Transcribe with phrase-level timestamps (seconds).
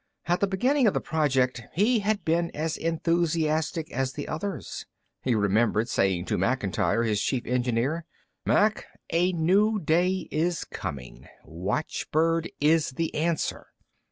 [0.25, 4.87] At the beginning of the project, he had been as enthusiastic as the others.
[5.21, 8.05] He remembered saying to Macintyre, his chief engineer,
[8.43, 11.27] "Mac, a new day is coming.
[11.45, 13.67] Watchbird is the Answer."